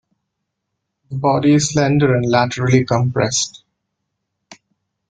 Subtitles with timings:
[1.11, 3.63] The body is slender and laterally compressed.